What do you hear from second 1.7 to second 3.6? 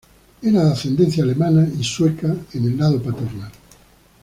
y sueca en el lado paternal.